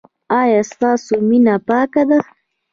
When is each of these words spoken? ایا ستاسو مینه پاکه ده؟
ایا 0.39 0.61
ستاسو 0.71 1.13
مینه 1.27 1.55
پاکه 1.67 2.03
ده؟ 2.09 2.19